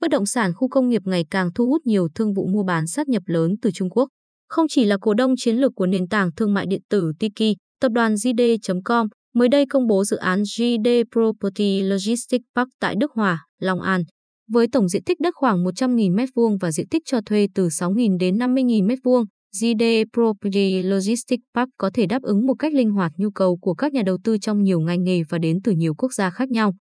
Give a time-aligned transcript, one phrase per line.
[0.00, 2.86] bất động sản khu công nghiệp ngày càng thu hút nhiều thương vụ mua bán
[2.86, 4.08] sát nhập lớn từ Trung Quốc.
[4.48, 7.56] Không chỉ là cổ đông chiến lược của nền tảng thương mại điện tử Tiki,
[7.80, 13.12] tập đoàn JD.com mới đây công bố dự án JD Property Logistics Park tại Đức
[13.12, 14.02] Hòa, Long An.
[14.52, 18.18] Với tổng diện tích đất khoảng 100.000 m2 và diện tích cho thuê từ 6.000
[18.18, 19.24] đến 50.000 m2,
[19.54, 23.74] JD Property Logistics Park có thể đáp ứng một cách linh hoạt nhu cầu của
[23.74, 26.50] các nhà đầu tư trong nhiều ngành nghề và đến từ nhiều quốc gia khác
[26.50, 26.74] nhau.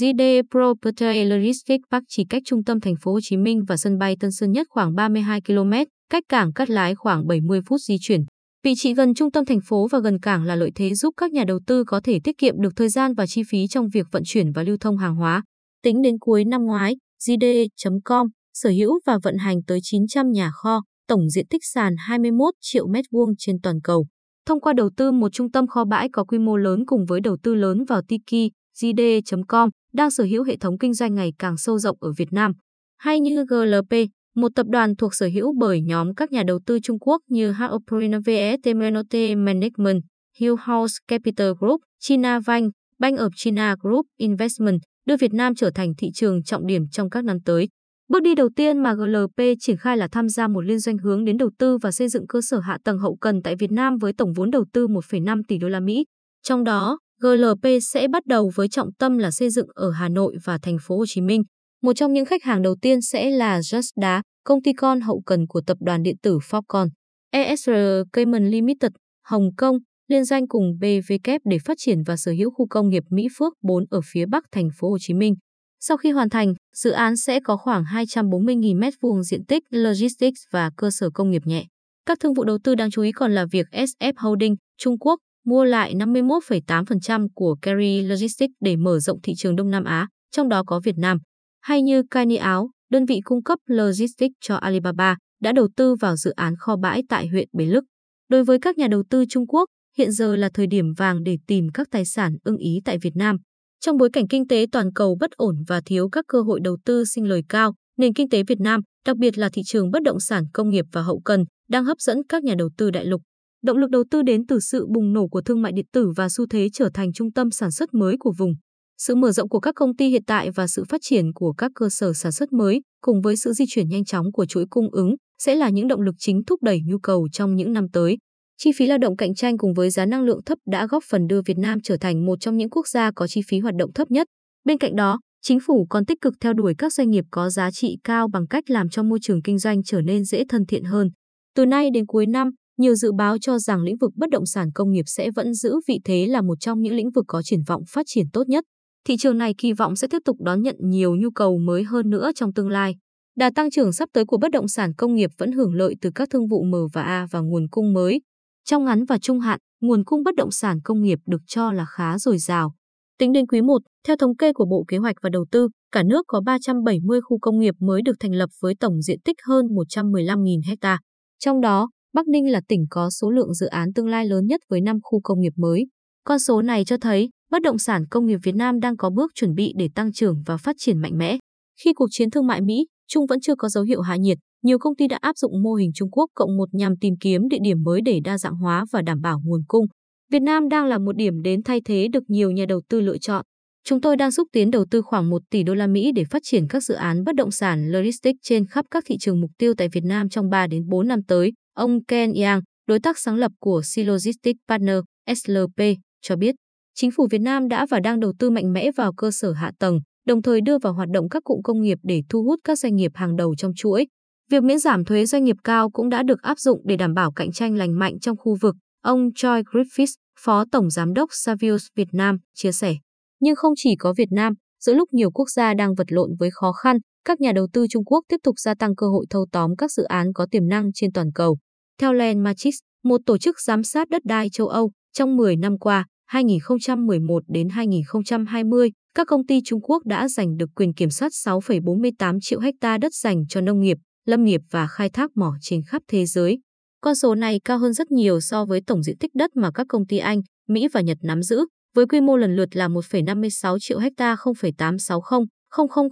[0.00, 3.98] JD Property Logistics Park chỉ cách trung tâm thành phố Hồ Chí Minh và sân
[3.98, 5.72] bay Tân Sơn Nhất khoảng 32 km,
[6.10, 8.20] cách cảng Cát Lái khoảng 70 phút di chuyển.
[8.64, 11.32] Vị trí gần trung tâm thành phố và gần cảng là lợi thế giúp các
[11.32, 14.06] nhà đầu tư có thể tiết kiệm được thời gian và chi phí trong việc
[14.12, 15.42] vận chuyển và lưu thông hàng hóa.
[15.82, 20.82] Tính đến cuối năm ngoái, JD.com sở hữu và vận hành tới 900 nhà kho,
[21.08, 24.06] tổng diện tích sàn 21 triệu mét vuông trên toàn cầu.
[24.46, 27.20] Thông qua đầu tư một trung tâm kho bãi có quy mô lớn cùng với
[27.20, 31.56] đầu tư lớn vào Tiki, JD.com đang sở hữu hệ thống kinh doanh ngày càng
[31.56, 32.52] sâu rộng ở Việt Nam.
[32.98, 33.94] Hay như GLP,
[34.36, 37.52] một tập đoàn thuộc sở hữu bởi nhóm các nhà đầu tư Trung Quốc như
[37.52, 40.02] Haoprina VST Menote Management,
[40.38, 45.70] Hill House Capital Group, China Bank, Bank of China Group Investment, đưa Việt Nam trở
[45.70, 47.68] thành thị trường trọng điểm trong các năm tới.
[48.08, 51.24] Bước đi đầu tiên mà GLP triển khai là tham gia một liên doanh hướng
[51.24, 53.96] đến đầu tư và xây dựng cơ sở hạ tầng hậu cần tại Việt Nam
[53.98, 56.04] với tổng vốn đầu tư 1,5 tỷ đô la Mỹ.
[56.42, 60.36] Trong đó, GLP sẽ bắt đầu với trọng tâm là xây dựng ở Hà Nội
[60.44, 61.42] và thành phố Hồ Chí Minh.
[61.82, 65.22] Một trong những khách hàng đầu tiên sẽ là Just Đá, công ty con hậu
[65.26, 66.88] cần của tập đoàn điện tử Foxconn.
[67.30, 67.70] ESR
[68.12, 68.90] Cayman Limited,
[69.24, 69.78] Hồng Kông,
[70.08, 73.52] liên danh cùng BVK để phát triển và sở hữu khu công nghiệp Mỹ Phước
[73.62, 75.34] 4 ở phía bắc thành phố Hồ Chí Minh.
[75.80, 80.70] Sau khi hoàn thành, dự án sẽ có khoảng 240.000 m2 diện tích logistics và
[80.76, 81.64] cơ sở công nghiệp nhẹ.
[82.06, 85.20] Các thương vụ đầu tư đáng chú ý còn là việc SF Holding, Trung Quốc,
[85.44, 90.48] mua lại 51,8% của Kerry Logistics để mở rộng thị trường Đông Nam Á, trong
[90.48, 91.18] đó có Việt Nam.
[91.60, 96.16] Hay như Kaini Áo, đơn vị cung cấp logistics cho Alibaba, đã đầu tư vào
[96.16, 97.84] dự án kho bãi tại huyện Bến Lức.
[98.28, 99.68] Đối với các nhà đầu tư Trung Quốc,
[99.98, 103.16] hiện giờ là thời điểm vàng để tìm các tài sản ưng ý tại Việt
[103.16, 103.36] Nam.
[103.80, 106.76] Trong bối cảnh kinh tế toàn cầu bất ổn và thiếu các cơ hội đầu
[106.84, 110.02] tư sinh lời cao, nền kinh tế Việt Nam, đặc biệt là thị trường bất
[110.02, 113.04] động sản công nghiệp và hậu cần, đang hấp dẫn các nhà đầu tư đại
[113.04, 113.22] lục.
[113.62, 116.28] Động lực đầu tư đến từ sự bùng nổ của thương mại điện tử và
[116.28, 118.54] xu thế trở thành trung tâm sản xuất mới của vùng.
[118.98, 121.72] Sự mở rộng của các công ty hiện tại và sự phát triển của các
[121.74, 124.90] cơ sở sản xuất mới, cùng với sự di chuyển nhanh chóng của chuỗi cung
[124.90, 128.18] ứng, sẽ là những động lực chính thúc đẩy nhu cầu trong những năm tới.
[128.58, 131.26] Chi phí lao động cạnh tranh cùng với giá năng lượng thấp đã góp phần
[131.26, 133.92] đưa Việt Nam trở thành một trong những quốc gia có chi phí hoạt động
[133.92, 134.26] thấp nhất.
[134.64, 137.70] Bên cạnh đó, chính phủ còn tích cực theo đuổi các doanh nghiệp có giá
[137.70, 140.84] trị cao bằng cách làm cho môi trường kinh doanh trở nên dễ thân thiện
[140.84, 141.10] hơn.
[141.54, 142.50] Từ nay đến cuối năm,
[142.82, 145.74] nhiều dự báo cho rằng lĩnh vực bất động sản công nghiệp sẽ vẫn giữ
[145.88, 148.64] vị thế là một trong những lĩnh vực có triển vọng phát triển tốt nhất.
[149.06, 152.10] Thị trường này kỳ vọng sẽ tiếp tục đón nhận nhiều nhu cầu mới hơn
[152.10, 152.96] nữa trong tương lai.
[153.36, 156.10] Đà tăng trưởng sắp tới của bất động sản công nghiệp vẫn hưởng lợi từ
[156.14, 158.20] các thương vụ M và A và nguồn cung mới.
[158.64, 161.86] Trong ngắn và trung hạn, nguồn cung bất động sản công nghiệp được cho là
[161.88, 162.74] khá dồi dào.
[163.18, 166.02] Tính đến quý 1, theo thống kê của Bộ Kế hoạch và Đầu tư, cả
[166.02, 169.66] nước có 370 khu công nghiệp mới được thành lập với tổng diện tích hơn
[169.66, 170.98] 115.000 ha.
[171.38, 174.60] Trong đó, Bắc Ninh là tỉnh có số lượng dự án tương lai lớn nhất
[174.68, 175.86] với 5 khu công nghiệp mới.
[176.24, 179.30] Con số này cho thấy bất động sản công nghiệp Việt Nam đang có bước
[179.34, 181.38] chuẩn bị để tăng trưởng và phát triển mạnh mẽ.
[181.84, 184.78] Khi cuộc chiến thương mại Mỹ, Trung vẫn chưa có dấu hiệu hạ nhiệt, nhiều
[184.78, 187.58] công ty đã áp dụng mô hình Trung Quốc cộng một nhằm tìm kiếm địa
[187.62, 189.86] điểm mới để đa dạng hóa và đảm bảo nguồn cung.
[190.30, 193.18] Việt Nam đang là một điểm đến thay thế được nhiều nhà đầu tư lựa
[193.18, 193.44] chọn.
[193.84, 196.42] Chúng tôi đang xúc tiến đầu tư khoảng 1 tỷ đô la Mỹ để phát
[196.44, 199.74] triển các dự án bất động sản logistics trên khắp các thị trường mục tiêu
[199.78, 201.52] tại Việt Nam trong 3 đến 4 năm tới.
[201.74, 204.96] Ông Ken Yang, đối tác sáng lập của Sea Logistics Partner
[205.34, 206.54] SLP, cho biết,
[206.94, 209.72] chính phủ Việt Nam đã và đang đầu tư mạnh mẽ vào cơ sở hạ
[209.78, 212.78] tầng, đồng thời đưa vào hoạt động các cụm công nghiệp để thu hút các
[212.78, 214.06] doanh nghiệp hàng đầu trong chuỗi.
[214.50, 217.32] Việc miễn giảm thuế doanh nghiệp cao cũng đã được áp dụng để đảm bảo
[217.32, 221.86] cạnh tranh lành mạnh trong khu vực, ông Joy Griffiths, Phó Tổng Giám đốc Savius
[221.96, 222.96] Việt Nam, chia sẻ.
[223.40, 224.54] Nhưng không chỉ có Việt Nam,
[224.86, 227.86] giữa lúc nhiều quốc gia đang vật lộn với khó khăn, các nhà đầu tư
[227.90, 230.68] Trung Quốc tiếp tục gia tăng cơ hội thâu tóm các dự án có tiềm
[230.68, 231.58] năng trên toàn cầu.
[232.00, 232.74] Theo Land Matrix,
[233.04, 237.68] một tổ chức giám sát đất đai châu Âu, trong 10 năm qua, 2011 đến
[237.68, 242.98] 2020, các công ty Trung Quốc đã giành được quyền kiểm soát 6,48 triệu hecta
[242.98, 243.96] đất dành cho nông nghiệp,
[244.26, 246.58] lâm nghiệp và khai thác mỏ trên khắp thế giới.
[247.00, 249.86] Con số này cao hơn rất nhiều so với tổng diện tích đất mà các
[249.88, 253.78] công ty Anh, Mỹ và Nhật nắm giữ, với quy mô lần lượt là 1,56
[253.80, 255.40] triệu hecta, 0,860,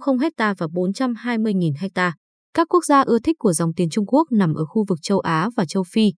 [0.05, 2.13] 000 hecta và 420.000 hecta.
[2.53, 5.19] Các quốc gia ưa thích của dòng tiền Trung Quốc nằm ở khu vực châu
[5.19, 6.11] Á và châu Phi,